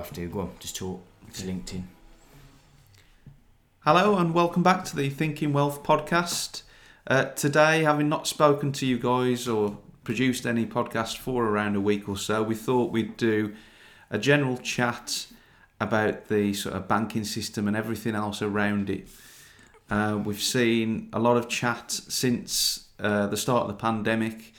[0.00, 1.02] Have to go on, just talk.
[1.28, 1.82] It's LinkedIn.
[3.80, 6.62] Hello and welcome back to the Thinking Wealth podcast.
[7.06, 11.82] Uh, today, having not spoken to you guys or produced any podcast for around a
[11.82, 13.54] week or so, we thought we'd do
[14.08, 15.26] a general chat
[15.78, 19.06] about the sort of banking system and everything else around it.
[19.90, 24.54] Uh, we've seen a lot of chat since uh, the start of the pandemic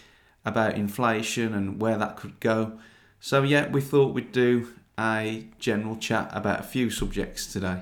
[0.45, 2.73] about inflation and where that could go.
[3.19, 4.67] So, yeah, we thought we'd do
[4.99, 7.81] a general chat about a few subjects today.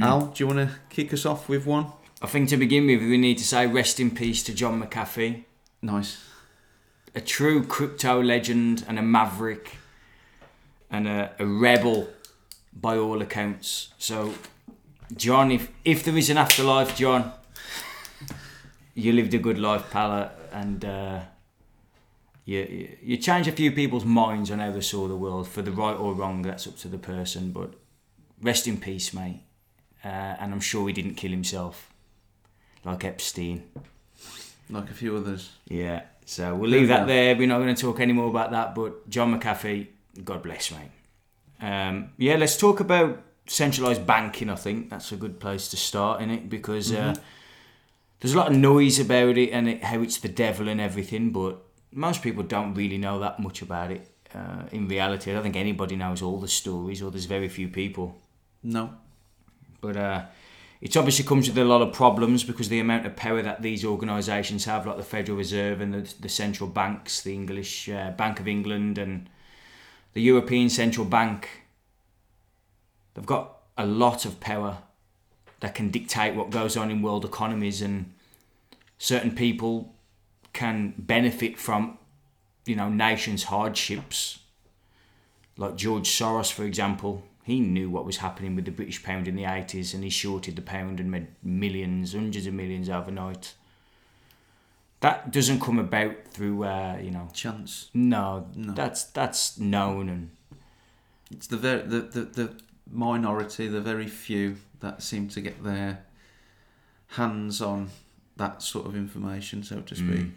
[0.00, 1.86] Al, do you want to kick us off with one?
[2.20, 5.44] I think to begin with, we need to say rest in peace to John McAfee,
[5.82, 6.24] Nice.
[7.14, 9.76] a true crypto legend and a maverick
[10.90, 12.08] and a, a rebel
[12.72, 13.92] by all accounts.
[13.98, 14.34] So,
[15.16, 17.30] John, if, if there is an afterlife, John,
[18.94, 21.20] you lived a good life, pal, and uh,
[22.44, 25.72] you, you changed a few people's minds on how they saw the world for the
[25.72, 26.42] right or wrong.
[26.42, 27.74] That's up to the person, but
[28.42, 29.40] rest in peace, mate.
[30.04, 31.90] Uh, and I'm sure he didn't kill himself
[32.84, 33.64] like Epstein.
[34.68, 35.52] Like a few others.
[35.68, 37.34] Yeah, so we'll leave that there.
[37.36, 38.74] We're not going to talk any more about that.
[38.74, 39.88] But John McAfee,
[40.24, 40.90] God bless, mate.
[41.60, 44.50] Um, yeah, let's talk about centralised banking.
[44.50, 47.14] I think that's a good place to start in it because uh,
[48.20, 51.30] there's a lot of noise about it and it, how it's the devil and everything.
[51.30, 51.62] But
[51.94, 54.08] most people don't really know that much about it.
[54.34, 57.68] Uh, in reality, I don't think anybody knows all the stories, or there's very few
[57.68, 58.18] people.
[58.62, 58.90] No.
[59.80, 60.24] But uh,
[60.80, 63.84] it obviously comes with a lot of problems because the amount of power that these
[63.84, 68.40] organisations have, like the Federal Reserve and the, the central banks, the English uh, Bank
[68.40, 69.30] of England and
[70.14, 71.48] the European Central Bank,
[73.14, 74.78] they've got a lot of power
[75.60, 78.12] that can dictate what goes on in world economies, and
[78.98, 79.93] certain people
[80.54, 81.98] can benefit from,
[82.64, 84.38] you know, nations' hardships.
[85.58, 89.36] Like George Soros, for example, he knew what was happening with the British pound in
[89.36, 93.52] the 80s and he shorted the pound and made millions, hundreds of millions overnight.
[95.00, 97.90] That doesn't come about through, uh, you know, Chance.
[97.92, 98.72] no, No.
[98.72, 100.30] that's that's known and
[101.30, 102.52] It's the, ver- the, the, the
[102.90, 106.04] minority, the very few that seem to get their
[107.08, 107.90] hands on
[108.36, 110.28] that sort of information, so to speak.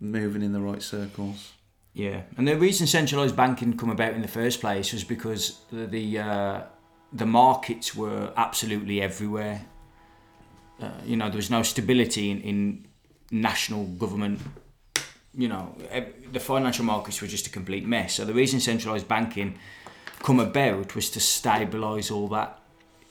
[0.00, 1.52] Moving in the right circles.
[1.92, 5.86] Yeah, and the reason centralised banking come about in the first place was because the
[5.86, 6.62] the, uh,
[7.12, 9.62] the markets were absolutely everywhere.
[10.80, 12.86] Uh, you know, there was no stability in, in
[13.30, 14.40] national government.
[15.34, 15.76] You know,
[16.32, 18.14] the financial markets were just a complete mess.
[18.14, 19.58] So the reason centralised banking
[20.20, 22.58] come about was to stabilise all that,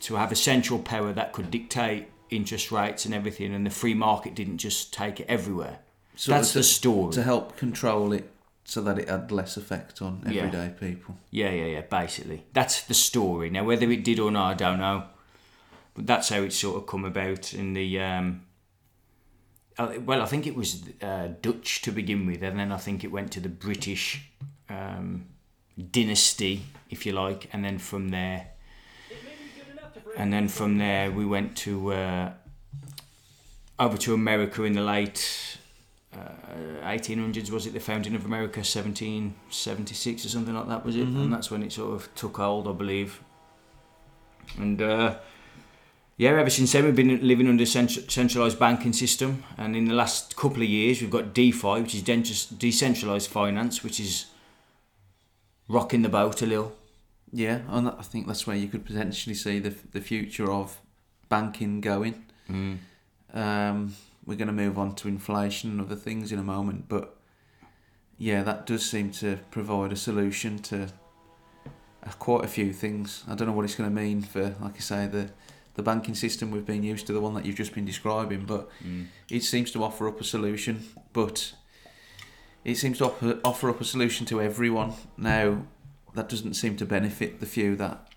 [0.01, 3.93] to have a central power that could dictate interest rates and everything, and the free
[3.93, 5.79] market didn't just take it everywhere.
[6.19, 7.13] Sort of That's to, the story.
[7.13, 8.29] To help control it
[8.65, 10.41] so that it had less effect on Yeah.
[10.41, 11.15] everyday people.
[11.31, 11.81] Yeah, yeah, yeah.
[11.81, 13.49] Basically, that's the story.
[13.49, 15.05] Now, whether it did or not, I don't know.
[15.93, 18.01] But that's how it sort of come about in the.
[18.01, 18.41] Um,
[19.77, 23.05] uh, well, I think it was uh, Dutch to begin with, and then I think
[23.05, 24.29] it went to the British
[24.67, 25.27] um,
[25.89, 28.47] dynasty, if you like, and then from there,
[30.17, 32.33] and then from there we went to uh,
[33.79, 35.48] over to America in the late
[36.13, 38.59] uh, 1800s was it the founding of America?
[38.59, 41.07] 1776 or something like that was it?
[41.07, 43.21] And that's when it sort of took hold I believe.
[44.57, 45.17] And uh,
[46.17, 49.43] yeah ever since then we've been living under a cent- centralised banking system.
[49.57, 53.83] And in the last couple of years we've got DeFi which is de- decentralised finance
[53.83, 54.25] which is
[55.67, 56.73] rocking the boat a little.
[57.31, 60.79] Yeah, and I think that's where you could potentially see the, the future of
[61.29, 62.25] banking going.
[63.33, 63.95] Um,
[64.29, 67.17] we're going to move on to inflation and other things in a moment, but
[68.19, 70.83] yeah, that does seem to provide a solution to
[72.05, 73.23] uh, quite a few things.
[73.27, 75.31] I don't know what it's going to mean for, like I say, the
[75.73, 78.69] the banking system we've been used to, the one that you've just been describing, but
[79.29, 80.83] it seems to offer up a solution.
[81.13, 81.53] But
[82.63, 85.65] it seems to offer, offer up a solution to everyone now.
[86.13, 88.09] That doesn't seem to benefit the few that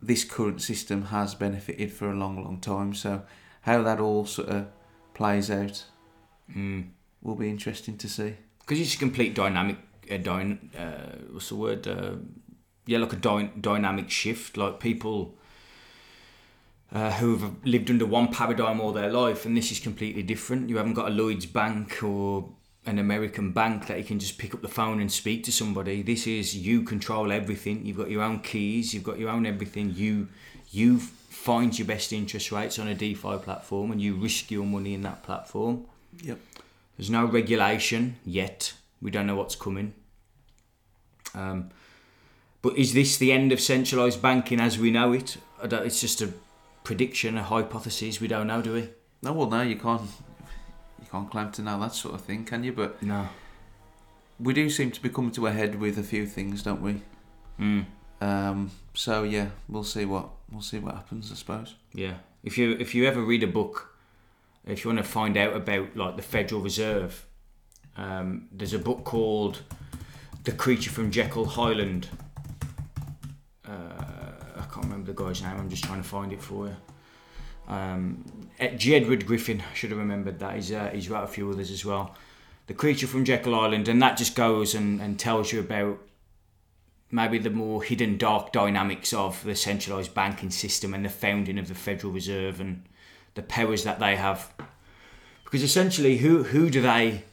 [0.00, 2.94] this current system has benefited for a long, long time.
[2.94, 3.22] So
[3.62, 4.66] how that all sort of
[5.20, 5.84] plays out.
[6.56, 6.88] Mm.
[7.22, 8.32] will be interesting to see.
[8.60, 9.76] because it's a complete dynamic
[10.10, 12.14] uh, dyn, uh, what's the word uh,
[12.86, 14.56] yeah like a dy- dynamic shift.
[14.56, 15.34] Like people
[16.92, 20.70] uh, who have lived under one paradigm all their life and this is completely different.
[20.70, 22.48] You haven't got a Lloyd's bank or
[22.86, 26.02] an American bank that you can just pick up the phone and speak to somebody.
[26.02, 27.84] This is you control everything.
[27.84, 28.94] You've got your own keys.
[28.94, 29.92] You've got your own everything.
[29.94, 30.28] You
[30.70, 34.92] you find your best interest rates on a DeFi platform and you risk your money
[34.94, 35.86] in that platform
[36.22, 36.38] Yep.
[36.96, 38.74] there's no regulation yet.
[39.00, 39.94] We don't know what's coming.
[41.34, 41.70] Um,
[42.62, 45.38] But is this the end of centralised banking as we know it?
[45.62, 46.32] I don't, it's just a
[46.84, 48.20] prediction, a hypothesis.
[48.20, 48.88] We don't know, do we?
[49.22, 50.02] No, well, no, you can't.
[51.00, 52.72] You can't claim to know that sort of thing, can you?
[52.72, 53.28] But No.
[54.38, 57.00] we do seem to be coming to a head with a few things, don't we?
[57.58, 57.86] Mm.
[58.20, 61.74] Um, so yeah, we'll see what we'll see what happens, I suppose.
[61.92, 62.14] Yeah.
[62.42, 63.94] If you if you ever read a book,
[64.66, 67.26] if you want to find out about like the Federal Reserve,
[67.96, 69.62] um, there's a book called
[70.44, 72.08] The Creature from Jekyll Island.
[73.66, 73.72] Uh,
[74.56, 75.56] I can't remember the guy's name.
[75.56, 76.76] I'm just trying to find it for you.
[77.68, 78.24] Um,
[78.76, 78.96] G.
[78.96, 79.60] Edward Griffin.
[79.60, 80.56] I should have remembered that.
[80.56, 82.16] He's uh, he's wrote a few others as well.
[82.66, 85.98] The Creature from Jekyll Island, and that just goes and, and tells you about
[87.10, 91.68] maybe the more hidden dark dynamics of the centralised banking system and the founding of
[91.68, 92.84] the Federal Reserve and
[93.34, 94.52] the powers that they have.
[95.44, 97.24] Because essentially, who who do they,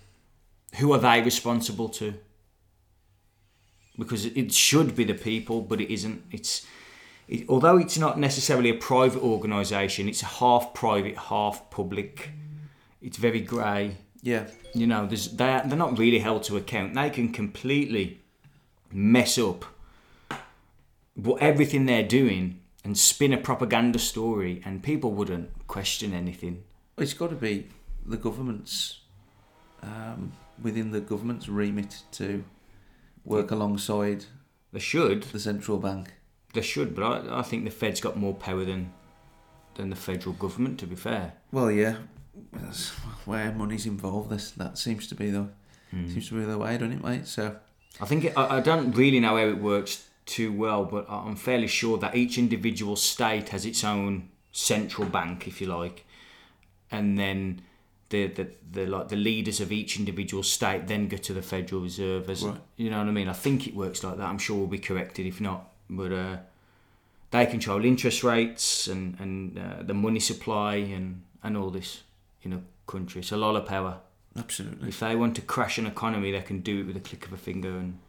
[0.76, 2.16] who are they responsible to?
[3.98, 6.24] Because it should be the people, but it isn't.
[6.32, 6.66] It's
[7.28, 12.32] it, although it's not necessarily a private organisation, it's half private, half public.
[13.02, 16.96] It's very grey Yeah, you know, there's they're, they're not really held to account.
[16.96, 18.22] They can completely
[18.92, 19.66] mess up
[21.16, 26.64] what everything they're doing and spin a propaganda story, and people wouldn't question anything.
[26.98, 27.68] it's got to be
[28.06, 29.02] the government's
[29.84, 30.32] um,
[30.62, 32.44] within the government's remit to
[33.26, 34.26] work alongside
[34.72, 36.14] They should, the central bank.
[36.54, 38.94] they should, but I, I think the Fed's got more power than
[39.76, 40.80] than the federal government.
[40.80, 41.98] To be fair, Well, yeah,
[43.26, 45.50] where money's involved, this that seems to be the
[45.92, 47.28] seems to be the way, doesn't it, mate?
[47.28, 47.58] So
[48.02, 51.36] I think it, I, I don't really know how it works too well, but I'm
[51.36, 56.06] fairly sure that each individual state has its own central bank, if you like,
[56.92, 57.62] and then
[58.10, 61.82] the, the, the like the leaders of each individual state then go to the Federal
[61.82, 62.30] Reserve.
[62.30, 62.60] As Right.
[62.78, 63.28] you know what I mean?
[63.30, 64.28] I think it works like that.
[64.28, 66.38] I'm sure we'll be corrected if not, but uh,
[67.32, 72.04] they control interest rates and and uh, the money supply and and all this
[72.44, 73.22] in a country.
[73.22, 74.00] It's a lot of power.
[74.38, 77.26] Absolutely, If they want to crash an economy, they can do it with a click
[77.26, 78.00] of a finger and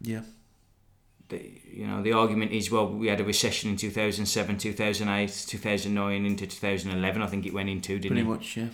[0.00, 0.22] yeah,
[1.28, 6.26] the, you know the argument is well we had a recession in 2007 2008 2009
[6.26, 8.24] into 2011 i think it went into didn't it?
[8.24, 8.30] pretty it?
[8.30, 8.68] much, yeah,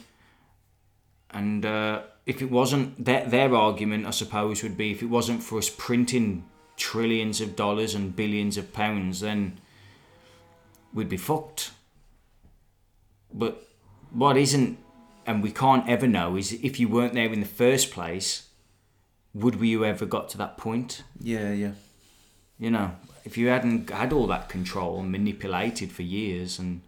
[1.31, 5.43] and uh, if it wasn't their, their argument i suppose would be if it wasn't
[5.43, 6.44] for us printing
[6.77, 9.59] trillions of dollars and billions of pounds then
[10.93, 11.73] we'd be fucked.
[13.33, 13.67] But
[14.11, 14.79] what isn't
[15.26, 18.48] and we can't ever know is if you weren't there in the first place
[19.34, 21.72] would we have ever got to that point yeah, yeah,
[22.58, 22.92] you know,
[23.24, 26.80] if you hadn't had all that control and manipulated for years and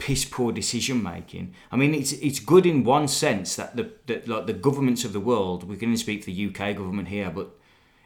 [0.00, 1.54] piss poor decision making.
[1.70, 5.12] I mean, it's it's good in one sense that the that like the governments of
[5.12, 5.62] the world.
[5.62, 7.50] We can only speak for the UK government here, but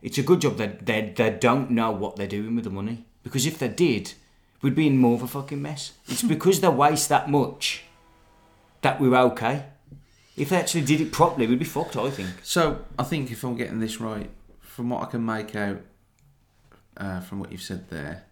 [0.02, 3.06] it's a good job that they they don't know what they're doing with the money
[3.23, 4.12] because if they did,
[4.61, 5.93] we'd be in more of a fucking mess.
[6.08, 7.85] It's because they waste that much
[8.85, 9.65] that we're okay.
[10.37, 11.97] If they actually did it properly, we'd be fucked.
[11.97, 12.31] I think.
[12.43, 15.81] So I think if I'm getting this right, from what I can make out
[16.97, 18.25] uh, from what you've said there,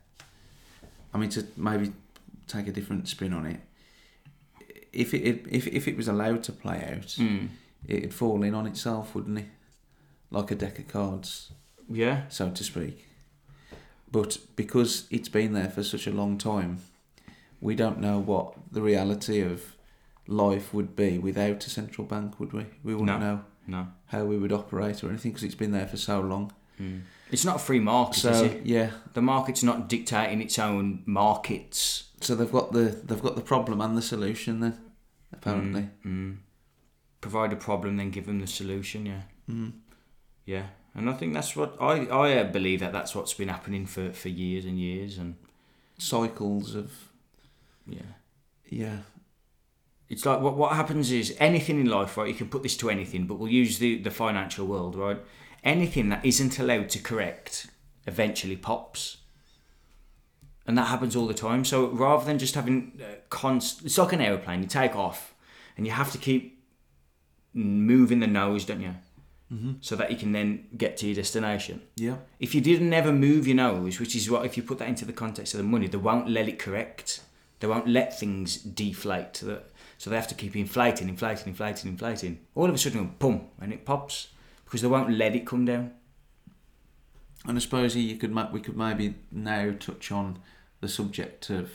[1.15, 1.93] I mean to maybe
[2.47, 3.61] take a different spin on it.
[4.93, 7.49] If it if if it was allowed to play out, Mm.
[7.89, 9.49] it'd fall in on itself, wouldn't it?
[10.31, 11.53] Like a deck of cards,
[11.89, 12.29] Yeah.
[12.29, 13.07] so to speak.
[14.11, 16.81] But because it's been there for such a long time,
[17.61, 19.75] we don't know what the reality of
[20.27, 22.67] life would be without a central bank, would we?
[22.85, 23.27] We wouldn't No.
[23.37, 23.89] know No.
[24.07, 26.53] how we would operate or anything because it's been there for so long.
[27.31, 32.09] It's not a free market, So yeah, The market's not dictating its own markets.
[32.21, 34.79] so they've got the they've got the problem and the solution then,
[35.33, 35.89] apparently.
[36.05, 36.39] Mm.
[37.21, 39.07] Provide a problem, then give them the solution.
[39.07, 39.73] Yeah, Mm.
[40.45, 40.67] yeah.
[40.95, 44.13] And I think that's what I I uh, believe that that's what's been happening for
[44.13, 45.19] for years and years.
[45.19, 45.37] And
[45.99, 46.91] Cycles of
[47.87, 48.13] yeah,
[48.69, 48.99] yeah,
[50.13, 52.29] it's like what what happens is anything in life, right?
[52.29, 55.19] You can put this to anything, but we'll use the the financial world, right?
[55.65, 57.69] Anything that isn't allowed to correct
[58.07, 59.17] eventually pops.
[60.67, 61.65] And that happens all the time.
[61.65, 64.63] So rather than just having uh, const, it's like an aeroplane.
[64.63, 65.35] You take off,
[65.77, 66.63] and you have to keep
[67.55, 68.95] moving the nose, don't you?
[69.53, 69.73] Mm-hmm.
[69.81, 71.83] So that you can then get to your destination.
[71.97, 74.89] yeah, If you didn't ever move your nose, which is what if you put that
[74.89, 77.21] into the context of the money, they won't let it correct.
[77.61, 79.35] They won't let things deflate.
[79.35, 79.72] That-
[80.03, 82.41] So they have to keep inflating, inflating, inflating, inflating.
[82.57, 84.31] All of a sudden, boom, and it pops
[84.65, 85.93] because they won't let it come down.
[87.47, 90.41] and I suppose you could we could maybe now touch on
[90.81, 91.71] the subject of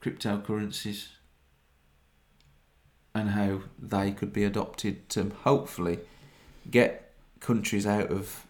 [0.00, 1.08] cryptocurrencies
[3.12, 5.98] and how they could be adopted to hopefully
[6.70, 8.46] get countries out of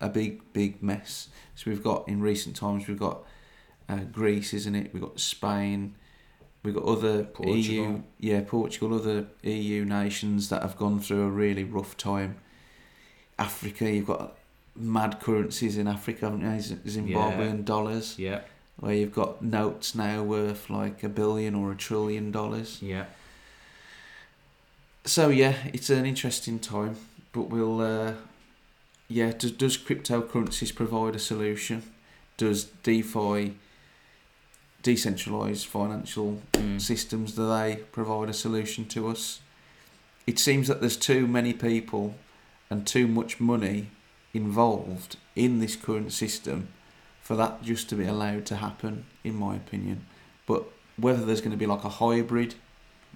[0.00, 1.28] a big, big mess.
[1.54, 3.22] So we've got in recent times we've got
[3.88, 4.92] uh, Greece, isn't it?
[4.92, 5.94] We've got Spain.
[6.68, 11.64] We've got other EU, yeah, Portugal, other EU nations that have gone through a really
[11.64, 12.36] rough time.
[13.38, 14.36] Africa, you've got
[14.76, 16.76] mad currencies in Africa, haven't you?
[16.90, 18.40] Zimbabwean dollars, Yeah,
[18.80, 22.82] where you've got notes now worth like a billion or a trillion dollars.
[22.82, 23.06] yeah.
[25.06, 26.96] So yeah, it's an interesting time,
[27.32, 27.80] but we'll.
[27.80, 28.12] Uh,
[29.08, 31.82] yeah, does does cryptocurrencies provide a solution?
[32.36, 33.54] Does DeFi,
[34.82, 36.80] decentralized financial Mm.
[36.80, 39.40] systems, do they provide a solution to us?
[40.26, 42.14] It seems that there's too many people
[42.70, 43.88] and too much money
[44.34, 46.68] involved in this current system
[47.22, 50.06] for that just to be allowed to happen, in my opinion.
[50.46, 50.64] But
[50.96, 52.54] whether there's going to be like a hybrid,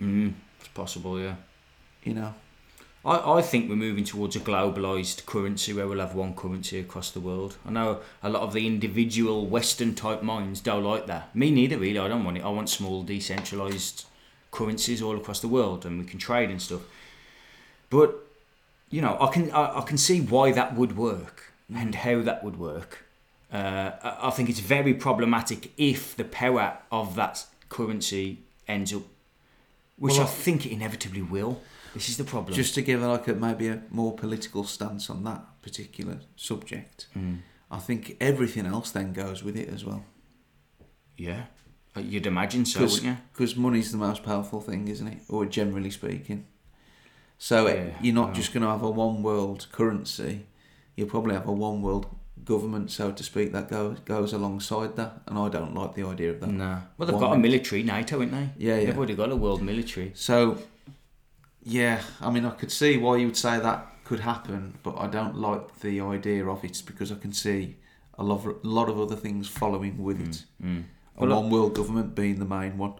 [0.01, 0.33] Mm.
[0.59, 1.37] It's possible, yeah.
[2.03, 2.35] you know,
[3.05, 7.11] I, I think we're moving towards a globalized currency where we'll have one currency across
[7.11, 7.57] the world.
[7.67, 11.35] I know a lot of the individual Western type minds don't like that.
[11.35, 11.99] Me neither, really.
[11.99, 12.45] I don't want it.
[12.45, 14.07] I want small, decentralized
[14.51, 16.83] currencies all across the world, and we can trade and stuff.
[17.91, 18.15] But
[18.91, 22.45] you know, I can I, I can see why that would work and how that
[22.45, 23.05] would work.
[23.53, 23.91] Uh,
[24.23, 29.03] I, think it's very problematic if the power of that currency ends up,
[29.99, 31.61] which Well, I- think it inevitably will.
[31.95, 32.55] This is the problem.
[32.55, 37.07] just to give like a maybe a more political stance on that particular subject.
[37.17, 37.39] Mm.
[37.71, 40.05] I think everything else then goes with it as well.
[41.17, 41.45] Yeah,
[41.95, 43.25] Uh, you'd imagine so, Because wouldn't you?
[43.33, 45.19] Because money's the most powerful thing, isn't it?
[45.29, 46.47] Or generally speaking.
[47.39, 48.35] So it- you're not well.
[48.35, 50.47] just going to have a one world currency.
[50.97, 52.07] You'll probably have a one world
[52.45, 55.23] government, so to speak, that goes goes alongside that.
[55.27, 56.49] And I don't like the idea of that.
[56.51, 56.83] No.
[56.97, 58.51] Well, they've One got a military, NATO, haven't they?
[58.67, 58.87] Yeah, yeah.
[58.87, 60.13] They've already got a world military.
[60.15, 60.59] So,
[61.65, 65.07] yeah, I mean, I could see why you would say that could happen, but I
[65.07, 67.77] don't like the idea of it because I can see
[68.19, 70.45] a lot of, a lot of other things following with it.
[70.63, 70.85] Mm.
[71.17, 72.95] A Well, one world government being the main one.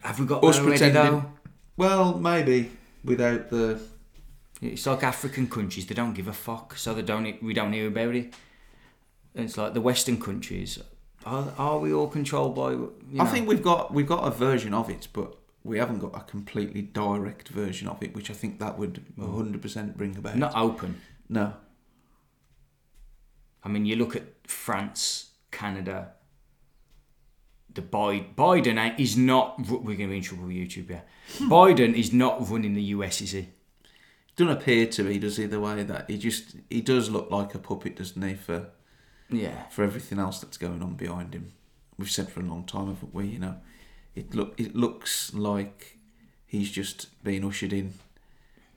[0.00, 1.32] Have we got Us that already, pretending- though?
[1.76, 2.70] Well, maybe
[3.04, 3.80] without the.
[4.60, 7.42] It's like African countries; they don't give a fuck, so they don't.
[7.42, 8.34] We don't hear about it.
[9.34, 10.78] It's like the Western countries.
[11.24, 12.72] Are, are we all controlled by?
[12.72, 15.98] You know, I think we've got we've got a version of it, but we haven't
[15.98, 19.36] got a completely direct version of it, which I think that would mm.
[19.36, 20.36] hundred percent bring about.
[20.36, 21.00] not open.
[21.28, 21.54] No.
[23.62, 26.12] I mean, you look at France, Canada.
[27.72, 29.58] The Biden, Biden is not.
[29.68, 31.02] We're going to be in trouble with YouTube, yeah.
[31.48, 33.48] Biden is not running the US, is he?
[34.34, 35.46] Doesn't appear to be, does he?
[35.46, 38.34] The way that he just he does look like a puppet, doesn't he?
[38.34, 38.70] For
[39.28, 39.68] Yeah.
[39.68, 41.52] for everything else that's going on behind him.
[41.98, 43.26] We've said for a long time, haven't we?
[43.26, 43.56] You know,
[44.14, 45.98] it look it looks like
[46.46, 47.94] he's just been ushered in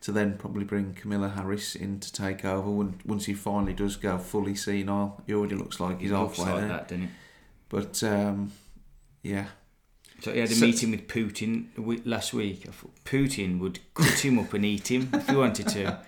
[0.02, 3.96] to then probably bring Kamala Harris in to take over when, once he finally does
[3.96, 5.22] go fully senile.
[5.26, 6.70] He already looks like he's looks halfway like there.
[6.70, 7.10] that, it?
[7.70, 8.52] But um,
[9.22, 9.46] yeah,
[10.22, 11.68] So he had a So- meeting with Putin
[12.06, 12.66] last week.
[12.68, 16.00] I thought Putin would cut him up and eat him if he wanted to.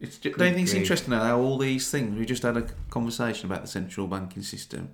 [0.00, 2.62] it's just, don't you think it's interesting how all these things we just had a
[2.90, 4.90] conversation about the central banking system,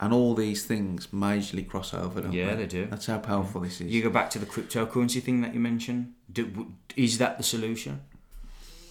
[0.00, 2.20] and all these things majorly cross over.
[2.20, 2.62] Don't Yeah, they?
[2.62, 2.86] they do.
[2.86, 3.92] That's how powerful this is.
[3.92, 6.14] You go back to the cryptocurrency thing that you mentioned.
[6.32, 8.02] Do, is that the solution?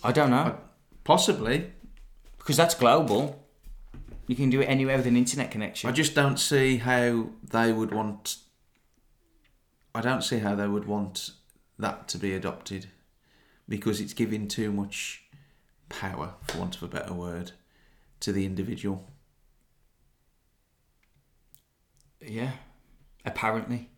[0.03, 0.57] I don't know
[1.03, 1.71] Possibly,
[2.37, 3.45] because that's global.
[4.27, 5.89] You can do it anywhere with an internet connection.
[5.89, 8.37] I just don't see how they would want.
[9.93, 11.31] I don't see how they would want
[11.77, 12.87] that to be adopted,
[13.67, 15.23] because it's giving too much
[15.89, 17.51] power, for want of a better word,
[18.21, 19.09] to the individual.
[22.27, 22.51] Yeah,
[23.25, 23.89] apparently.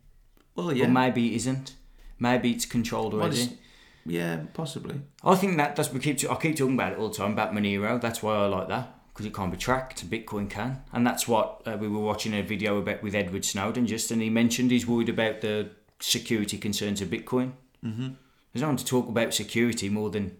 [0.55, 1.75] Well, But yeah, maybe it isn't.
[2.19, 3.41] Maybe it's controlled Well, already.
[3.41, 3.57] it's-
[4.05, 5.01] yeah, possibly.
[5.23, 7.53] I think that that's we keep I keep talking about it all the time about
[7.53, 7.99] Monero.
[7.99, 10.07] That's why I like that because it can't be tracked.
[10.09, 13.87] Bitcoin can, and that's what uh, we were watching a video about with Edward Snowden.
[13.87, 17.53] Just and he mentioned he's worried about the security concerns of Bitcoin.
[17.83, 18.09] Mm-hmm.
[18.53, 20.37] There's no one to talk about security more than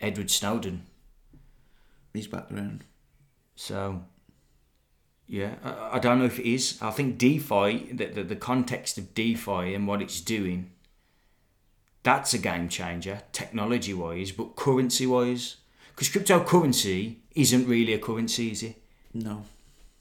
[0.00, 0.86] Edward Snowden.
[2.14, 2.84] He's background.
[3.56, 4.02] So,
[5.28, 6.78] yeah, I, I don't know if it is.
[6.80, 10.70] I think DeFi, the, the, the context of DeFi and what it's doing,
[12.02, 15.56] that's a game changer, technology wise, but currency wise.
[15.94, 18.82] Because cryptocurrency isn't really a currency, is it?
[19.12, 19.44] No.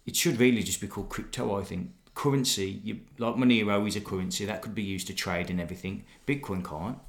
[0.05, 1.91] It should really just be called crypto, I think.
[2.15, 6.05] Currency, you, like Monero is a currency, that could be used to trade and everything.
[6.25, 6.99] Bitcoin can't.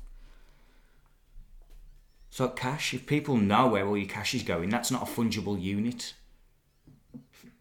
[2.30, 2.92] It's like cash.
[2.92, 6.14] If people know where all your cash is going, that's not a fungible unit.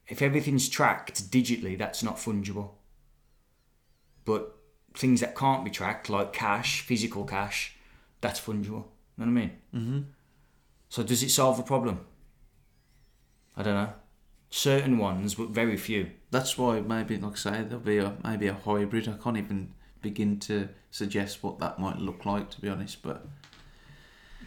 [0.08, 2.72] If everything's tracked digitally, that's not fungible.
[4.26, 4.56] But
[4.94, 7.76] things that can't be tracked, like cash, physical cash,
[8.22, 8.86] that's fungible.
[9.18, 9.52] You know what I mean?
[9.76, 10.00] Mm-hmm.
[10.90, 12.02] So does it solve the problem?
[13.56, 13.94] I don't know.
[14.50, 16.12] Certain ones, but very few.
[16.32, 19.08] That's why maybe, like I say, there'll be a maybe a hybrid.
[19.10, 23.02] I can't even begin to suggest what that might look like, to be honest.
[23.02, 23.26] But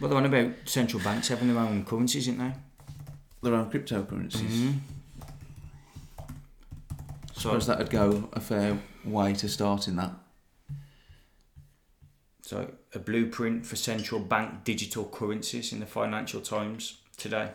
[0.00, 2.52] Well, the one about central banks having their own currencies, isn't they?
[3.42, 4.74] their own cryptocurrencies.
[7.40, 10.12] So, Suppose that would go a fair way to starting that.
[12.42, 17.52] so a blueprint for central bank digital currencies in the Financial Times today.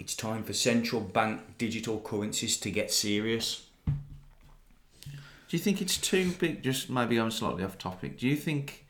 [0.00, 3.66] It's time for central bank digital currencies to get serious.
[3.86, 3.92] Do
[5.50, 6.62] you think it's too big?
[6.62, 8.18] Just maybe I'm slightly off topic.
[8.18, 8.86] Do you think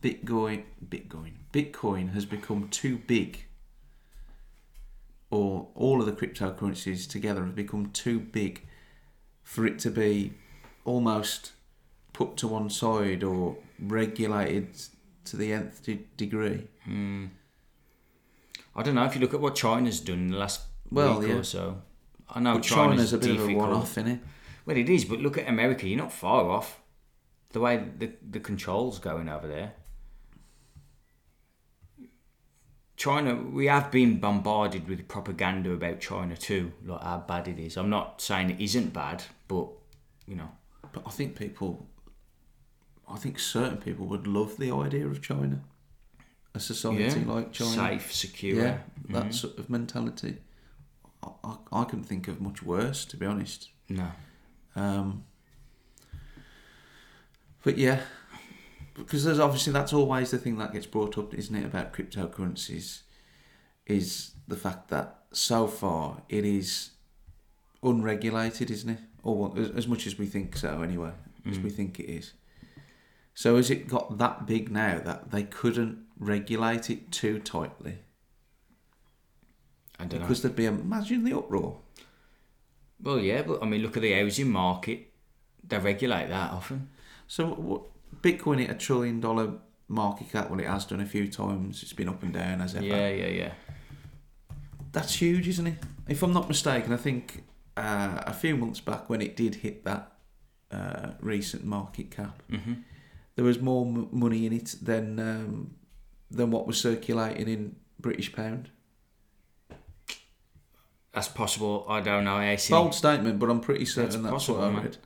[0.00, 3.46] Bitcoin, Bitcoin, Bitcoin has become too big,
[5.32, 8.62] or all of the cryptocurrencies together have become too big
[9.42, 10.34] for it to be
[10.84, 11.52] almost
[12.12, 14.68] put to one side or regulated
[15.24, 16.68] to the nth de- degree?
[16.84, 17.26] Hmm.
[18.76, 21.28] I don't know if you look at what China's done in the last Well, week
[21.30, 21.36] yeah.
[21.36, 21.80] or so.
[22.28, 23.68] I know But China's, China's a bit of a difficult.
[23.70, 24.20] one-off, innit?
[24.66, 25.88] Well, it is, but look at America.
[25.88, 26.78] You're not far off.
[27.52, 29.72] The way the the controls going over there.
[33.02, 37.76] China, we have been bombarded with propaganda about China too, like how bad it is.
[37.76, 39.66] I'm not saying it isn't bad, but
[40.28, 40.48] you know,
[40.92, 41.88] But I think people,
[43.08, 45.64] I think certain people would love the idea of China,
[46.54, 47.72] a society yeah, like China.
[47.72, 48.62] safe, secure.
[48.62, 48.78] Yeah,
[49.08, 49.14] Mhm.
[49.14, 50.36] that sort of mentality.
[51.24, 53.70] I, I, I couldn't think of much worse, to be honest.
[53.88, 54.12] No,
[54.76, 55.24] Um,
[57.64, 58.02] but yeah,
[58.94, 63.02] because there's obviously that's always the thing that gets brought up, isn't it, about cryptocurrencies,
[63.86, 66.90] is the fact that so far it is
[67.82, 69.00] unregulated, isn't it?
[69.22, 71.12] Or as, as much as we think so, anyway,
[71.48, 71.74] as we mm.
[71.74, 72.32] think it is.
[73.34, 77.98] So has it got that big now that they couldn't regulate it too tightly?
[79.98, 80.26] I don't know.
[80.26, 81.78] Because there'd be a, imagine the uproar.
[83.00, 85.12] Well, yeah, but I mean, look at the housing market.
[85.66, 86.90] They regulate that often.
[87.26, 87.82] So what,
[88.20, 89.54] Bitcoin hit a trillion dollar
[89.88, 90.50] market cap.
[90.50, 91.82] Well, it has done a few times.
[91.82, 92.84] It's been up and down as ever.
[92.84, 93.52] Yeah, yeah, yeah.
[94.92, 95.78] That's huge, isn't it?
[96.08, 97.44] If I'm not mistaken, I think
[97.76, 100.12] uh, a few months back when it did hit that
[100.70, 102.74] uh, recent market cap, hmm
[103.34, 105.74] there was more m- money in it than um,
[106.30, 108.68] than what was circulating in British pound.
[111.14, 111.86] That's possible.
[111.88, 112.36] I don't know.
[112.36, 112.72] I see.
[112.72, 114.96] Bold statement, but I'm pretty certain That's that's, possible, what I man.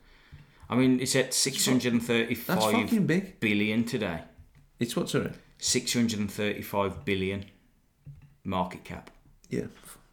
[0.69, 3.41] I mean, it's at six hundred and That's thirty-five fucking big.
[3.41, 4.23] billion today.
[4.79, 5.33] It's what's sorry?
[5.59, 7.47] 635 billion
[8.45, 9.11] market cap.
[9.49, 9.67] Yeah,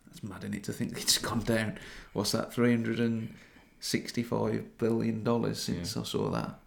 [0.08, 1.78] that's mad in it to think it's gone down.
[2.14, 2.54] What's that?
[2.54, 3.34] Three hundred and
[3.80, 6.60] sixty-five billion dollars since I saw that.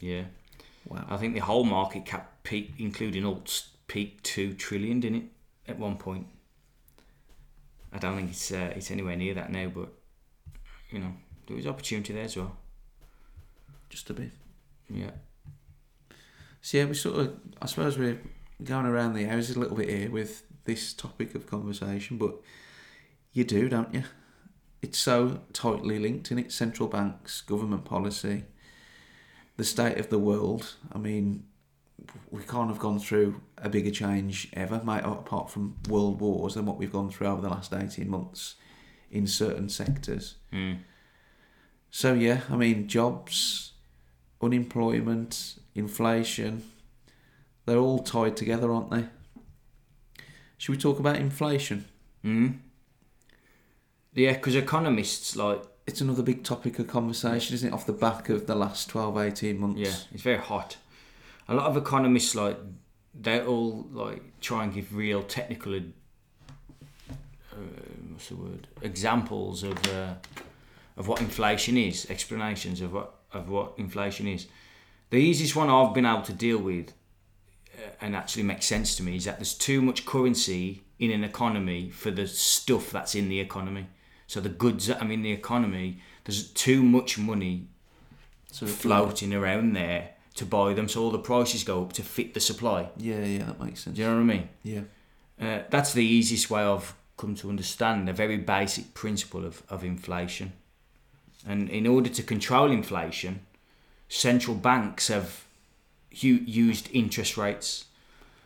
[0.00, 0.24] Yeah.
[0.88, 1.04] Wow.
[1.08, 5.24] I think the whole market cap peak, including alts, peaked 2 trillion, didn't it?
[5.68, 6.28] At one point.
[7.92, 9.88] I don't think it's uh, it's anywhere near that now, but,
[10.90, 11.12] you know,
[11.46, 12.56] there was opportunity there as well.
[13.96, 14.30] Just a bit.
[14.90, 15.12] Yeah.
[16.60, 17.34] So yeah, we sort of.
[17.62, 18.20] I suppose we're
[18.62, 22.34] going around the houses a little bit here with this topic of conversation, but
[23.32, 24.02] you do, don't you?
[24.82, 26.52] It's so tightly linked in it.
[26.52, 28.44] Central banks, government policy,
[29.56, 30.74] the state of the world.
[30.92, 31.44] I mean,
[32.30, 36.66] we can't have gone through a bigger change ever, mate, apart from world wars than
[36.66, 38.56] what we've gone through over the last eighteen months
[39.10, 40.34] in certain sectors.
[40.52, 40.80] Mm.
[41.88, 43.72] So yeah, I mean jobs,
[44.40, 46.62] unemployment, inflation,
[47.64, 49.06] they're all tied together, aren't they?
[50.58, 51.86] Should we talk about inflation?
[52.24, 52.58] Mm.
[54.14, 58.28] Yeah, because economists, like, It's another big topic of conversation, isn't it, off the back
[58.28, 59.78] of the last 12, 18 months?
[59.78, 60.78] Yeah, it's very hot.
[61.48, 62.58] A lot of economists like
[63.14, 65.82] they all like try and give real technical, uh,
[68.10, 68.66] what's the word?
[68.82, 70.14] Examples of uh,
[70.96, 74.46] of what inflation is, explanations of what of what inflation is.
[75.10, 76.92] The easiest one I've been able to deal with
[77.76, 81.24] uh, and actually makes sense to me is that there's too much currency in an
[81.24, 83.86] economy for the stuff that's in the economy.
[84.26, 87.68] So the goods that are in the economy, there's too much money
[88.50, 92.34] So floating around there to buy them, so all the prices go up to fit
[92.34, 92.88] the supply.
[92.96, 93.96] Yeah, yeah, that makes sense.
[93.96, 94.48] Do you know what I mean?
[94.62, 94.80] Yeah.
[95.40, 99.84] Uh, that's the easiest way I've come to understand the very basic principle of, of
[99.84, 100.52] inflation.
[101.46, 103.40] And in order to control inflation,
[104.08, 105.44] central banks have
[106.20, 107.84] hu- used interest rates.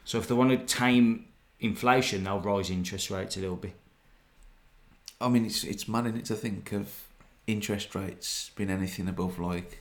[0.05, 1.25] So if they want to tame
[1.61, 3.73] inflation, they'll rise interest rates a little bit.
[5.21, 6.89] I mean, it's it's mad in it to think of
[7.47, 9.81] interest rates being anything above like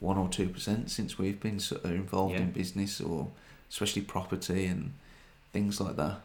[0.00, 2.40] one or two percent since we've been sort of involved Yeah.
[2.42, 3.28] in business or
[3.70, 4.92] especially property and
[5.52, 6.20] things like that.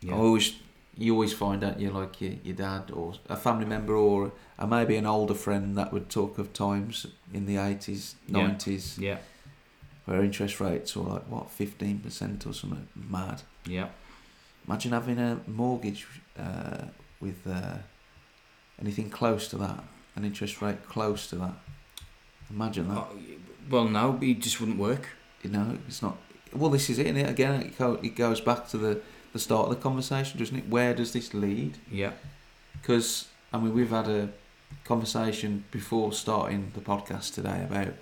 [0.00, 0.14] Yeah.
[0.14, 0.54] I always,
[0.96, 4.66] you always find out you like your, your dad or a family member or a,
[4.66, 9.18] maybe an older friend that would talk of times in the eighties, nineties, Yeah,
[10.04, 13.42] where interest rates were like what fifteen percent or something mad.
[13.66, 13.88] yeah.
[14.68, 16.06] Imagine having a mortgage
[16.38, 16.84] uh,
[17.20, 17.78] with uh,
[18.80, 19.82] anything close to that,
[20.14, 21.54] an interest rate close to that.
[22.48, 22.98] Imagine that.
[22.98, 23.08] Oh,
[23.68, 25.08] well, no, it just wouldn't work.
[25.42, 26.16] You know, it's not.
[26.54, 27.08] Well, this is it.
[27.08, 27.28] innit?
[27.28, 29.00] Again, it, go, it goes back to the
[29.32, 30.68] the start of the conversation, doesn't it?
[30.68, 31.78] Where does this lead?
[31.90, 32.12] Yeah,
[32.80, 34.28] Because I mean, we've had a
[34.84, 37.94] conversation before starting the podcast today about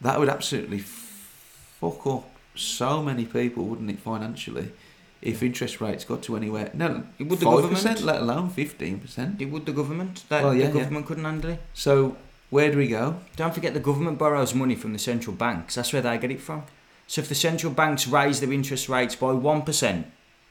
[0.00, 4.72] that would absolutely fuck up so many people, wouldn't it, financially?
[5.20, 7.72] If interest rates got to anywhere, no, It would the government.
[7.74, 9.40] percent, let alone fifteen percent.
[9.40, 10.24] it would the government.
[10.28, 10.80] That Well, yeah, the yeah.
[10.84, 11.60] government couldn't handle it.
[11.74, 12.16] So
[12.50, 13.16] where do we go?
[13.34, 15.74] Don't forget the government borrows money from the central banks.
[15.74, 16.62] That's where they get it from.
[17.08, 20.06] So if the central banks raise their interest rates by one percent,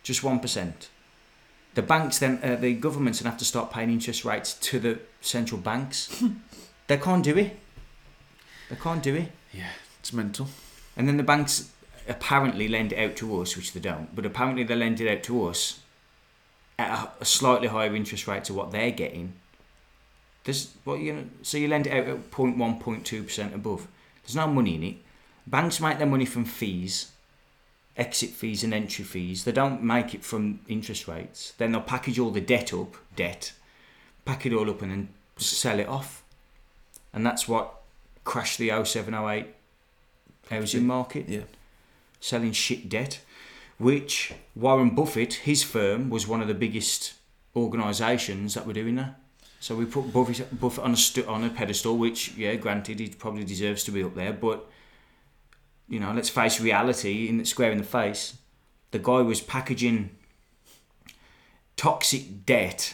[0.08, 0.90] just one percent,
[1.76, 5.00] the banks then uh, the governments then have to start paying interest rates to the
[5.20, 6.24] central banks.
[6.88, 7.60] they can't do it.
[8.70, 9.32] They can't do it.
[9.54, 10.48] Yeah, it's mental.
[10.96, 11.72] And then the banks
[12.08, 14.16] apparently lend it out to us, which they don't.
[14.16, 15.82] But apparently they lend it out to us
[16.80, 19.34] at a, a slightly higher interest rate to what they're getting.
[20.46, 23.88] There's what you gonna so you lend it out at 0.1, 0.2 percent above.
[24.24, 24.96] There's no money in it.
[25.46, 27.12] Banks make their money from fees,
[27.98, 29.44] exit fees and entry fees.
[29.44, 31.54] They don't make it from interest rates.
[31.58, 33.54] Then they'll package all the debt up, debt,
[34.24, 36.24] pack it all up and then sell it off.
[37.14, 37.82] And that's what
[38.24, 39.48] crashed the 07, 08
[40.50, 41.42] housing market Yeah.
[42.20, 43.20] selling shit debt,
[43.78, 47.14] which Warren Buffett, his firm, was one of the biggest
[47.56, 49.20] organisations that were doing that.
[49.60, 53.44] So we put Buffett, Buffett on a on a pedestal, which yeah, granted, he probably
[53.44, 54.70] deserves to be up there, but
[55.88, 58.38] you know, let's face reality in square in the face.
[58.92, 60.12] The guy was packaging
[61.76, 62.94] toxic debt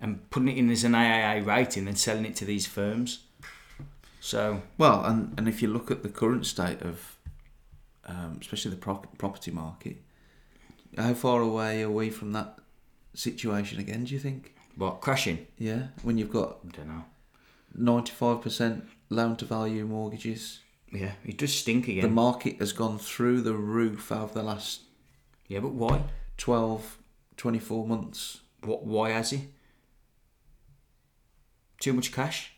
[0.00, 3.20] and putting it in as an AAA rating and selling it to these firms.
[4.20, 7.16] So Well, and, and if you look at the current state of,
[8.06, 9.96] um, especially the pro- property market,
[10.96, 12.58] how far away are we from that
[13.14, 14.04] situation again?
[14.04, 14.54] Do you think?
[14.74, 15.46] what crashing?
[15.58, 17.04] Yeah, when you've got I don't know.
[17.74, 20.60] ninety-five percent loan to value mortgages,
[20.92, 22.02] Yeah, it does stink again.
[22.02, 24.82] the market has gone through the roof over the last
[25.48, 26.02] yeah, but why?
[26.38, 26.98] 12,
[27.36, 28.40] 24 months.
[28.62, 28.84] What?
[28.84, 29.48] Why has he?
[31.80, 32.52] Too much cash.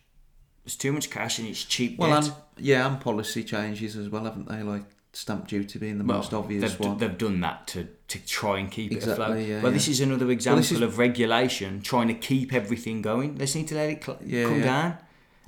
[0.65, 2.29] There's too much cash and it's cheap Well, debt.
[2.57, 4.63] and yeah, and policy changes as well, haven't they?
[4.63, 6.99] Like stamp duty being the most obvious they've, one.
[6.99, 9.47] they've done that to, to try and keep it Exactly, afloat.
[9.49, 13.35] yeah, well, this is another example this is- of regulation trying to keep everything going.
[13.37, 14.65] They just need to let it cl- Yeah, come yeah.
[14.65, 14.99] down,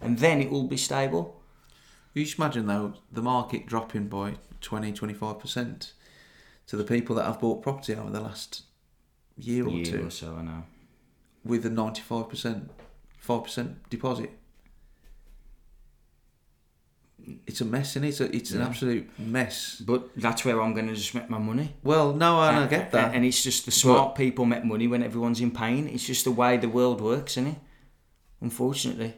[0.01, 1.36] and then it will be stable.
[2.17, 5.93] You just imagine though the market dropping by 20 25 percent
[6.67, 8.63] to the people that have bought property over the last
[9.37, 10.63] year or Year two or so, I know.
[11.45, 12.71] with a ninety five percent,
[13.19, 14.31] five percent deposit.
[17.47, 18.09] It's a mess, isn't it?
[18.09, 19.83] It's, a, it's an absolute mess.
[19.85, 21.75] But that's where I'm going to just make my money.
[21.83, 23.15] Well, no, and I And- get that.
[23.15, 25.87] And it's just the smart people make money when everyone's in pain.
[25.89, 27.59] It's just the way the world works, isn't it?
[28.41, 29.15] Unfortunately.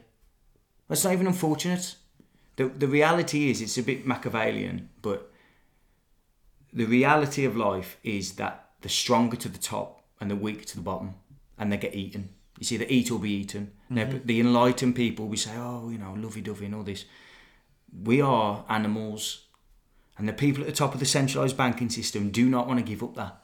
[0.89, 1.95] It's not even unfortunate.
[2.59, 5.31] The, the reality is, it's a bit Machiavellian, but
[6.73, 10.75] the reality of life is that the stronger to the top and the weaker to
[10.75, 11.13] the bottom,
[11.57, 12.31] and they get eaten.
[12.57, 13.71] You see, the eat will be eaten.
[13.89, 14.25] Mm-hmm.
[14.25, 17.05] the enlightened people, we say, oh, you know, lovey dovey and all this.
[18.03, 19.45] We are animals,
[20.17, 22.85] and the people at the top of the centralised banking system do not want to
[22.85, 23.41] give up that.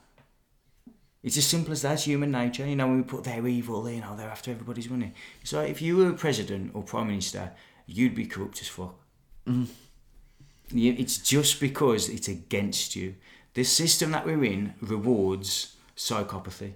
[1.24, 1.94] It's as simple as that.
[1.94, 2.66] It's human nature.
[2.66, 5.14] You know, when we put they're evil, you know, they're after everybody's money.
[5.46, 7.54] So if you were a president or prime minister,
[7.86, 9.05] you'd be corrupt as fuck.
[9.48, 10.78] Mm-hmm.
[10.78, 13.16] You- It's just because it's against you.
[13.54, 16.74] The system that we're in rewards psychopathy.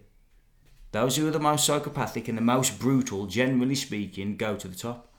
[0.92, 4.76] Those who are the most psychopathic and the most brutal, generally speaking, go to the
[4.76, 5.12] top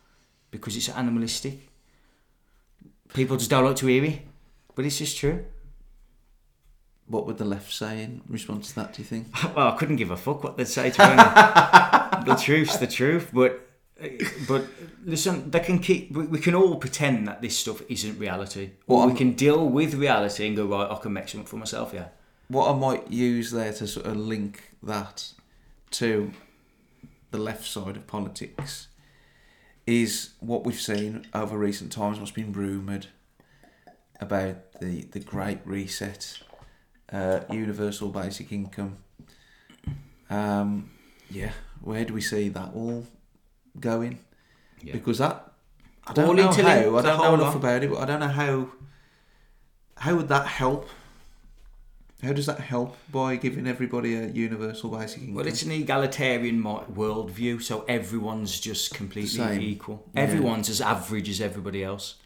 [0.51, 1.69] because it's animalistic.
[3.15, 4.21] People just don't like to hear it,
[4.75, 5.45] but it's just true.
[7.07, 8.95] what would the left say in response to that?
[8.95, 9.27] Do you think?
[9.57, 12.27] Well, I couldn't give a fuck what they'd say to honest.
[12.27, 13.67] the truth's the truth, but
[14.49, 14.65] but
[15.05, 16.11] listen, they can keep.
[16.13, 19.95] We can all pretend that this stuff isn't reality, or Well, we can deal with
[19.95, 20.91] reality and go right.
[20.91, 21.93] I can make something for myself.
[21.93, 22.09] Yeah,
[22.49, 25.33] What I might use there to sort of link that
[25.93, 26.33] to
[27.31, 28.89] the left side of politics
[29.87, 33.07] is what we've seen over recent times, what's been rumoured
[34.21, 36.41] about the, the Great Reset,
[37.13, 38.99] uh, universal basic income.
[40.29, 40.91] Um,
[41.31, 43.07] yeah, where do we see that all
[43.79, 44.19] going?
[44.83, 44.95] Yeah.
[44.95, 45.53] Because that
[46.07, 46.99] I don't All know how.
[46.99, 47.91] I don't know enough about it.
[47.91, 48.69] But I don't know how.
[49.97, 50.89] How would that help?
[52.23, 55.37] How does that help by giving everybody a universal basic income?
[55.37, 60.07] Well, it's an egalitarian worldview, so everyone's just completely equal.
[60.15, 60.23] Yeah.
[60.23, 62.17] Everyone's as average as everybody else.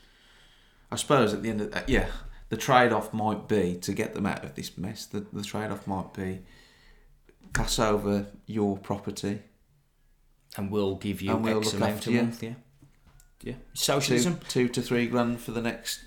[0.90, 2.08] I suppose at the end of that, yeah,
[2.48, 5.06] the trade off might be to get them out of this mess.
[5.06, 6.40] The, the trade off might be
[7.52, 9.42] pass over your property,
[10.56, 12.22] And we'll give you And we'll X amount after a you.
[12.22, 12.54] month, yeah.
[13.42, 13.54] Yeah.
[13.74, 14.40] Socialism.
[14.48, 16.04] two to three grand for the next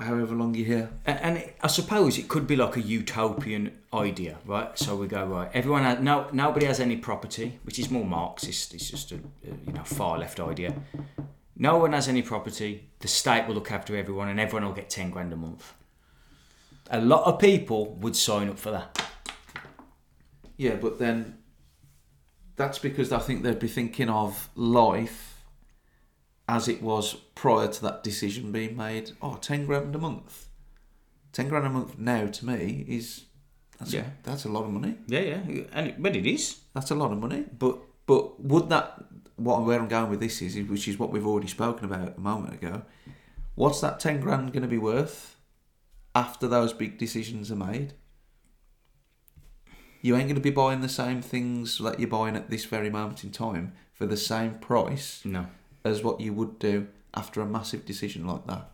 [0.00, 0.90] however long you're here.
[1.06, 4.76] A- And it, I suppose it could be like a utopian idea, right?
[4.78, 5.48] So we go right.
[5.54, 6.28] Everyone has no.
[6.32, 8.74] Nobody has any property, which is more Marxist.
[8.74, 9.20] It's just a, a
[9.66, 10.74] you know far left idea.
[11.56, 12.90] No one has any property.
[12.98, 15.74] The state will look after everyone, and everyone will get ten grand a month.
[16.90, 19.00] A lot of people would sign up for that.
[20.56, 21.38] Yeah, but then
[22.56, 25.44] that's because I think they'd be thinking of life
[26.48, 29.12] as it was prior to that decision being made.
[29.22, 30.48] Oh, 10 grand a month.
[31.32, 33.24] 10 grand a month now to me is
[33.78, 34.04] that's, Yeah.
[34.22, 34.96] that's a lot of money.
[35.06, 36.60] Yeah, yeah, and it, but it is.
[36.74, 37.44] That's a lot of money.
[37.58, 39.04] But but would that
[39.36, 42.20] what where I'm going with this is which is what we've already spoken about a
[42.20, 42.82] moment ago.
[43.56, 45.36] What's that 10 grand going to be worth
[46.14, 47.94] after those big decisions are made?
[50.04, 52.90] You ain't going to be buying the same things that you're buying at this very
[52.90, 55.46] moment in time for the same price No.
[55.82, 58.70] as what you would do after a massive decision like that.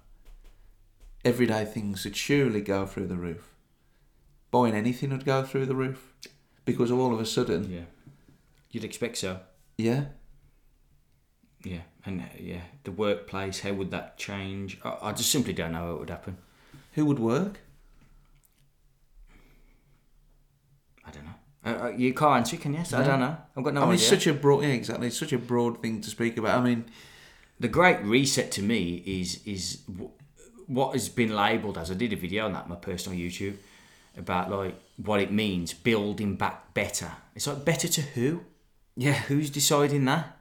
[1.25, 3.55] Everyday things would surely go through the roof.
[4.51, 6.13] Buying anything would go through the roof
[6.65, 7.85] because all of a sudden, Yeah.
[8.73, 9.39] You'd expect so.
[9.79, 10.07] yeah,
[11.63, 13.61] Yeah, and uh, yeah, the workplace.
[13.61, 14.81] How would that change?
[14.85, 16.39] I, I just simply don't know how it would happen.
[16.95, 17.61] who would work?
[21.05, 21.35] I don't know.
[21.65, 22.91] Uh, uh, you can't chicken, yes.
[22.91, 23.37] So I don't know.
[23.57, 24.01] I've got no I mean, idea.
[24.01, 25.09] it's such a broad, yeah, exactly.
[25.09, 26.59] It's such a broad thing to speak about.
[26.59, 26.87] I mean,
[27.59, 30.11] the great reset to me is is w-
[30.67, 33.57] what has been labelled as I did a video on that my personal YouTube
[34.17, 37.11] about like what it means building back better.
[37.35, 38.43] It's like better to who?
[38.97, 40.37] Yeah, who's deciding that?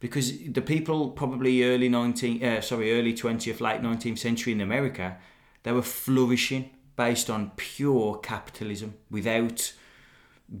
[0.00, 5.16] Because the people probably early 19 uh, sorry early 20th late 19th century in America
[5.62, 9.72] they were flourishing based on pure capitalism without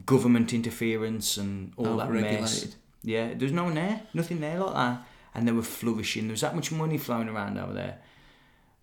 [0.06, 2.76] government interference and all that mess.
[3.02, 6.24] Yeah, there was no one there, nothing there like that, and they were flourishing.
[6.24, 7.98] There was that much money flowing around over there.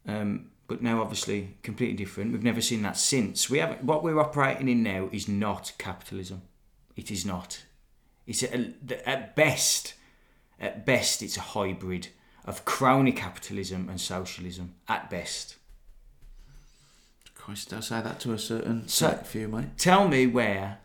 [0.08, 2.32] Um, but now, obviously, completely different.
[2.32, 3.50] We've never seen that since.
[3.50, 3.84] We haven't.
[3.84, 6.44] What we're operating in now is not capitalism.
[6.96, 7.64] It is not.
[8.28, 8.74] It's a,
[9.06, 9.96] at best,
[10.60, 12.10] at best, it's a hybrid
[12.46, 14.76] of crony capitalism and socialism.
[14.88, 15.56] At best.
[17.36, 19.78] Christ, I say that to a certain So- few, mate.
[19.78, 20.78] Tell me where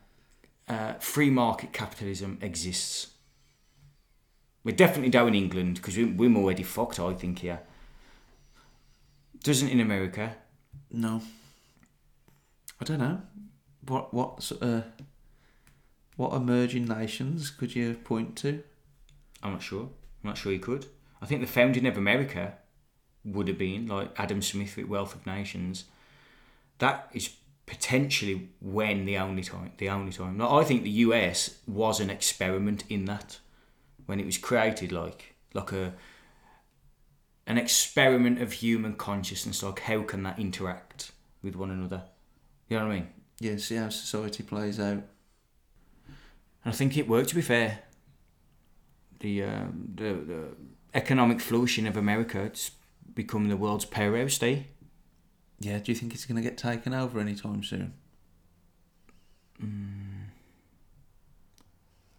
[0.68, 3.08] uh, free market capitalism exists.
[4.64, 7.60] We definitely don't in England because we, we're already fucked, I think, here.
[9.42, 10.36] Doesn't in America.
[10.90, 11.22] No,
[12.80, 13.20] I don't know.
[13.86, 14.84] What what sort of-
[16.16, 18.62] what emerging nations could you point to?
[19.42, 19.82] I'm not sure.
[19.82, 20.86] I'm not sure you could.
[21.20, 22.54] I think the founding of America
[23.22, 25.84] would have been like Adam Smith with Wealth of Nations.
[26.78, 27.30] That is
[27.66, 29.72] potentially when the only time.
[29.76, 30.38] The only time.
[30.38, 33.38] Like, I think the US was an experiment in that
[34.06, 35.94] when it was created, like like a
[37.46, 39.62] an experiment of human consciousness.
[39.62, 42.04] Like how can that interact with one another?
[42.68, 43.08] You know what I mean?
[43.40, 45.02] Yeah, see how society plays out.
[46.64, 47.30] And I think it worked.
[47.30, 47.80] To be fair,
[49.20, 50.48] the um, the, the
[50.94, 52.70] economic flourishing of America it's
[53.14, 54.42] become the world's powerhouse.
[54.42, 54.62] Eh?
[55.58, 57.94] Yeah, do you think it's going to get taken over anytime soon?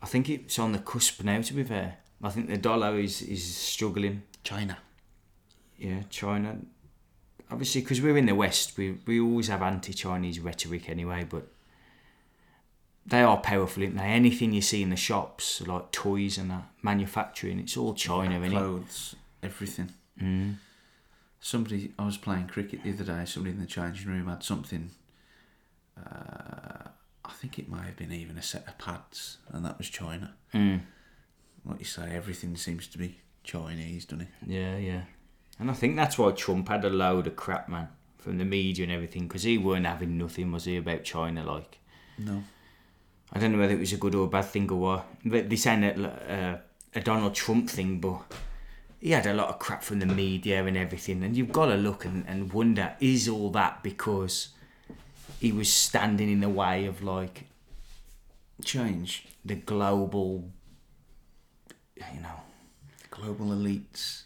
[0.01, 1.41] I think it's on the cusp now.
[1.41, 4.23] To be fair, I think the dollar is is struggling.
[4.43, 4.77] China.
[5.77, 6.57] Yeah, China.
[7.51, 11.25] Obviously, because we're in the West, we we always have anti-Chinese rhetoric anyway.
[11.29, 11.47] But
[13.05, 14.03] they are powerful, aren't they?
[14.03, 18.45] Anything you see in the shops, like toys and that, manufacturing, it's all China, isn't
[18.45, 18.49] it?
[18.51, 19.91] Clothes, everything.
[20.21, 20.55] Mm.
[21.39, 23.25] Somebody, I was playing cricket the other day.
[23.25, 24.91] Somebody in the changing room had something.
[25.97, 26.89] Uh,
[27.25, 30.33] I think it may have been even a set of pads, and that was China.
[30.53, 30.81] Mm.
[31.65, 34.27] Like you say, everything seems to be Chinese, doesn't it?
[34.45, 35.01] Yeah, yeah.
[35.59, 38.83] And I think that's why Trump had a load of crap, man, from the media
[38.83, 41.43] and everything, because he weren't having nothing, was he, about China?
[41.43, 41.79] Like,
[42.17, 42.43] No.
[43.33, 45.05] I don't know whether it was a good or a bad thing or what.
[45.25, 46.57] But they saying that uh,
[46.95, 48.21] a Donald Trump thing, but
[48.99, 51.23] he had a lot of crap from the media and everything.
[51.23, 54.49] And you've got to look and, and wonder is all that because
[55.39, 57.45] he was standing in the way of like
[58.63, 59.27] Change.
[59.45, 60.49] the global,
[61.97, 62.41] you know,
[63.11, 64.23] Global elites.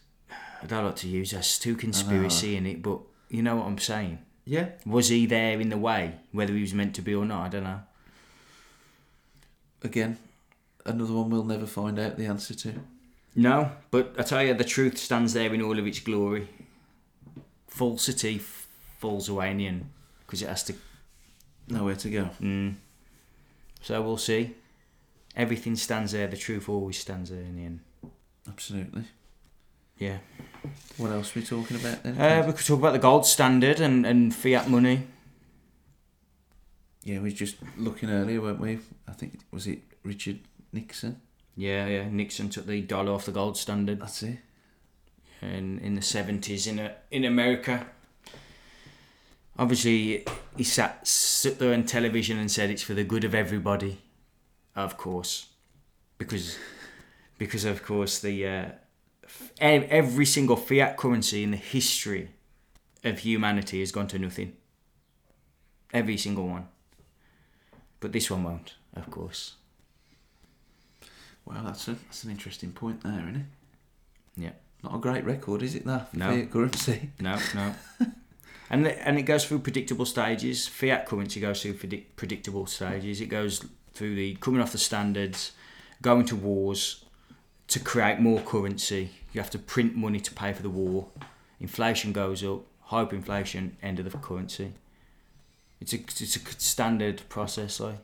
[0.61, 3.65] I don't like to use that, it's too conspiracy in it, but you know what
[3.65, 4.19] I'm saying?
[4.45, 4.69] Yeah.
[4.85, 7.45] Was he there in the way, whether he was meant to be or not?
[7.45, 7.79] I don't know.
[9.83, 10.17] Again,
[10.85, 12.73] another one we'll never find out the answer to.
[13.35, 16.49] No, but I tell you, the truth stands there in all of its glory.
[17.67, 18.67] Falsity f-
[18.99, 19.89] falls away in the end
[20.25, 20.73] because it has to.
[21.67, 22.29] Nowhere to go.
[22.41, 22.75] Mm.
[23.81, 24.55] So we'll see.
[25.35, 26.27] Everything stands there.
[26.27, 27.79] The truth always stands there in the end.
[28.49, 29.03] Absolutely.
[29.97, 30.17] Yeah.
[30.97, 32.19] What else are we talking about then?
[32.19, 35.07] Uh, we could talk about the gold standard and, and fiat money.
[37.03, 38.79] yeah, we were just looking earlier, weren't we?
[39.07, 40.39] I think was it Richard
[40.73, 41.21] Nixon.
[41.55, 42.09] Yeah, yeah.
[42.09, 44.39] Nixon took the dollar off the gold standard That's it.
[45.41, 47.87] in in the seventies in a, in America.
[49.59, 50.25] Obviously,
[50.57, 53.99] he sat sat there on television and said it's for the good of everybody.
[54.75, 55.47] Of course,
[56.17, 56.57] because
[57.37, 58.65] because of course the uh,
[59.59, 62.29] every single fiat currency in the history
[63.03, 64.53] of humanity has gone to nothing.
[65.93, 66.67] Every single one.
[67.99, 69.55] But this one won't, of course.
[71.45, 73.45] Well, that's a that's an interesting point there, isn't it?
[74.37, 74.51] Yeah.
[74.83, 75.85] Not a great record, is it?
[75.85, 76.29] That No.
[76.29, 77.09] fiat currency.
[77.19, 77.75] No, no.
[78.69, 80.67] and the, and it goes through predictable stages.
[80.67, 83.21] Fiat currency goes through predict, predictable stages.
[83.21, 85.51] It goes through the coming off the standards,
[86.01, 87.05] going to wars
[87.67, 89.11] to create more currency.
[89.33, 91.07] You have to print money to pay for the war.
[91.59, 92.61] Inflation goes up.
[92.89, 94.73] Hyperinflation, end of the currency.
[95.79, 97.79] It's a it's a standard process.
[97.79, 97.99] Like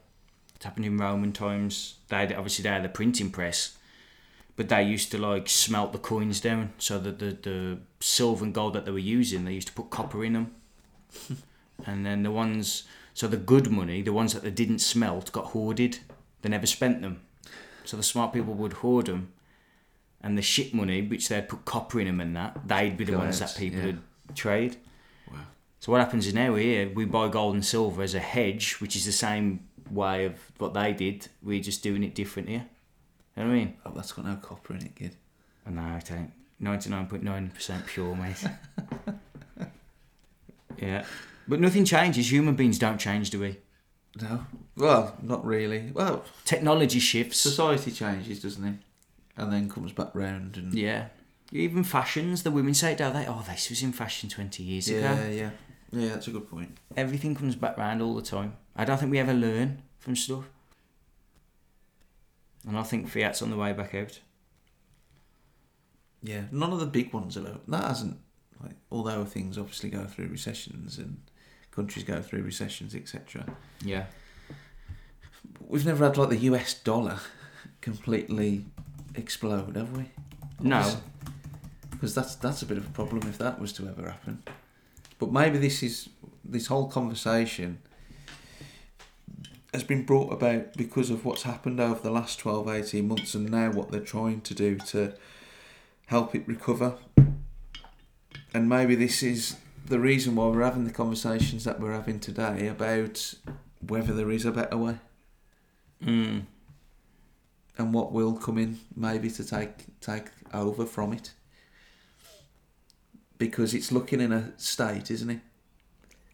[0.57, 1.95] it happened in Roman times.
[2.09, 3.77] They had, obviously they had the printing press,
[4.55, 6.73] but they used to like smelt the coins down.
[6.79, 9.89] So that the, the silver and gold that they were using they used to put
[9.89, 10.55] copper in them
[11.85, 15.45] and then the ones so the good money the ones that they didn't smelt got
[15.45, 15.99] hoarded.
[16.41, 17.21] They never spent them
[17.85, 19.31] so the smart people would hoard them
[20.21, 23.13] and the shit money which they'd put copper in them and that they'd be the
[23.13, 23.85] Go ones out, that people yeah.
[23.85, 24.01] would
[24.35, 24.77] trade.
[25.31, 25.39] Wow.
[25.79, 28.95] so what happens is now here we buy gold and silver as a hedge which
[28.95, 32.65] is the same way of what they did we're just doing it different here
[33.35, 35.15] you know what I mean Oh, that's got no copper in it, kid.
[35.67, 36.31] Oh, no, it ain't.
[36.59, 38.43] Ninety nine point nine percent pure, mate.
[40.81, 41.05] yeah,
[41.47, 42.31] but nothing changes.
[42.31, 43.57] Human beings don't change, do we?
[44.21, 44.45] No.
[44.75, 45.91] Well, not really.
[45.93, 47.39] Well, Technology shifts.
[47.39, 48.75] society changes, doesn't it?
[49.35, 51.07] And then comes back round and Yeah,
[51.51, 52.41] even fashions.
[52.43, 53.25] The women say it, don't they?
[53.27, 55.29] Oh, this was in fashion twenty years yeah, ago.
[55.29, 55.49] yeah,
[55.91, 56.09] yeah.
[56.09, 56.75] That's a good point.
[56.95, 58.53] Everything comes back round all the time.
[58.77, 60.45] I don't think we ever learn from stuff,
[62.67, 64.19] and I think Fiat's on the way back out.
[66.23, 67.59] Yeah, none of the big ones are.
[67.67, 68.17] That hasn't
[68.61, 71.17] like although things obviously go through recessions and
[71.71, 73.45] countries go through recessions, etc.
[73.83, 74.05] Yeah,
[75.67, 77.19] We've never had like the US dollar
[77.81, 78.65] completely
[79.15, 80.05] explode, have we?
[80.59, 80.97] no,
[81.91, 84.43] because that's that's a bit of a problem if that was to ever happen.
[85.19, 86.09] But maybe this is
[86.43, 87.79] this whole conversation
[89.77, 93.51] has been brought about because of what's happened over the last 12 18 months and
[93.51, 95.13] now what they're trying to do to
[96.07, 96.95] help it recover.
[98.55, 102.67] And maybe this is the reason why we're having the conversations that we're having today
[102.67, 103.35] about
[103.87, 104.97] whether there is a better way.
[106.03, 106.45] Mm,
[107.77, 111.33] and what will come in maybe to take take over from it.
[113.37, 115.41] Because it's looking in a state isn't it?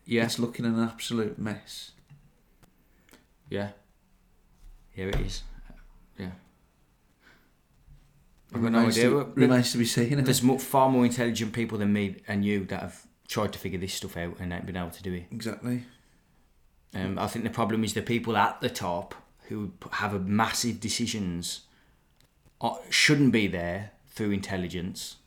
[0.05, 1.91] Yeah, it's looking an absolute mess
[3.53, 3.69] yeah,
[4.89, 5.43] Here It is.
[6.17, 6.31] Yeah.
[8.53, 9.09] I've got no idea.
[9.09, 10.25] to, remains to be seen isn't it?
[10.25, 13.93] There's far more intelligent people than me and you that have tried to figure this
[13.93, 15.25] stuff out and ain't been able to do it.
[15.31, 15.83] exactly
[16.95, 19.15] Um, I think the problem is the people at the top
[19.49, 21.61] who have a massive decisions
[22.59, 25.17] uh, shouldn't be there through intelligence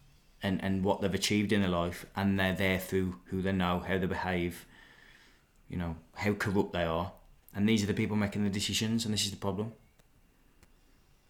[0.42, 3.80] and, and what they've achieved in their life, and they're there through who they know,
[3.86, 4.66] how they behave,
[5.68, 7.12] you know, how corrupt they are.
[7.56, 9.72] And these are the people making the decisions, and this is the problem.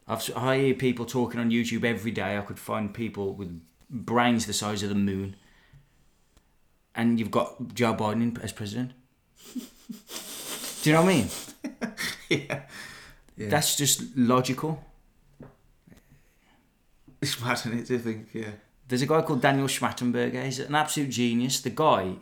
[0.09, 2.37] I've, I hear people talking on YouTube every day.
[2.37, 5.37] I could find people with brains the size of the moon,
[6.96, 8.92] and you've got Joe Biden as president.
[10.83, 11.29] Do you know what I mean?
[12.29, 12.61] yeah
[13.37, 14.85] yeah That's just logical.
[17.21, 18.50] it's mad isn't it to think yeah
[18.88, 20.44] There's a guy called Daniel Schmachtenberger.
[20.44, 21.61] He's an absolute genius.
[21.61, 22.17] The guy,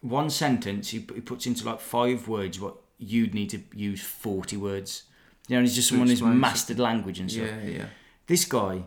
[0.00, 4.56] one sentence, he, he puts into like five words what you'd need to use 40
[4.56, 5.04] words.
[5.48, 7.46] You know, he's just someone who's mastered language and stuff.
[7.46, 7.86] yeah yeah
[8.26, 8.82] This guy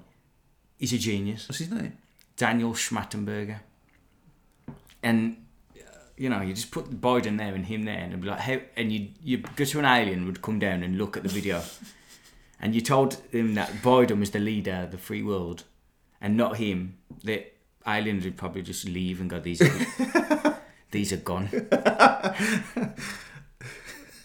[0.79, 1.47] is a genius.
[1.49, 1.97] what's his name
[2.37, 3.59] Daniel Schmachtenberger.
[5.03, 5.37] And,
[6.17, 8.57] you know, you just put Biden there and him there and it'd be like, how,
[8.75, 11.61] and you you go to an alien would come down and look at the video.
[12.59, 15.63] and you told him that Biden was the leader of the free world
[16.19, 17.45] and not him, the
[17.87, 19.59] aliens would probably just leave and go, these,
[20.91, 21.49] these are gone.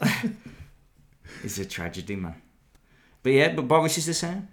[1.45, 2.35] it's a tragedy, man.
[3.23, 4.49] But yeah, but Boris is the same.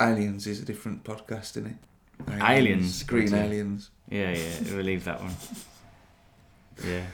[0.00, 1.76] Aliens is a different podcast, isn't it?
[2.42, 3.44] Aliens, Green okay.
[3.44, 3.90] aliens.
[4.08, 5.34] Yeah, yeah, we'll leave that one.
[6.84, 7.06] Yeah.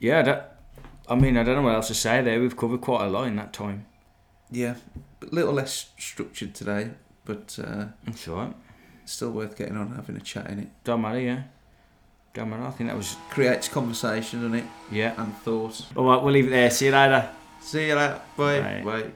[0.00, 0.60] Yeah, that,
[1.08, 2.40] I mean, I don't know what else to say there.
[2.40, 3.86] We've covered quite a lot in that time.
[4.50, 4.74] Yeah,
[5.22, 6.90] a little less structured today,
[7.24, 8.54] but uh, That's all right.
[9.04, 10.68] still worth getting on having a chat in it.
[10.84, 11.42] Don't matter, yeah.
[12.34, 12.52] Don't.
[12.52, 14.64] I think that was, Creates conversation, doesn't it?
[14.90, 15.14] yeah.
[15.16, 15.86] And thoughts.
[15.96, 16.70] All right, we'll leave it there.
[16.70, 17.30] See you later.
[17.60, 18.20] See you later.
[18.36, 18.60] Bye.
[18.60, 18.82] Bye.
[18.84, 19.10] Bye.